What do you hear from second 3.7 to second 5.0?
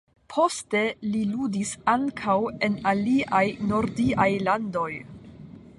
nordiaj landoj.